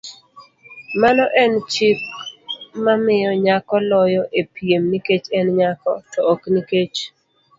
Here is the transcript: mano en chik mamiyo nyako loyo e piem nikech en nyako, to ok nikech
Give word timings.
mano 1.01 1.23
en 1.43 1.53
chik 1.71 1.99
mamiyo 2.85 3.31
nyako 3.45 3.75
loyo 3.89 4.21
e 4.39 4.41
piem 4.53 4.83
nikech 4.91 5.27
en 5.39 5.47
nyako, 5.59 5.91
to 6.11 6.19
ok 6.33 6.41
nikech 6.53 6.97